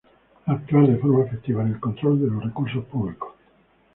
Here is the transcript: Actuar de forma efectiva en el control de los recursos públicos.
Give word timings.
Actuar 0.53 0.87
de 0.87 0.97
forma 0.97 1.25
efectiva 1.25 1.61
en 1.61 1.73
el 1.73 1.79
control 1.79 2.21
de 2.21 2.31
los 2.31 2.43
recursos 2.43 2.83
públicos. 2.85 3.35